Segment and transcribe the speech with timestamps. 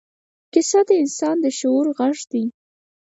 [0.53, 2.43] کیسه د انسان د شعور غږ دی.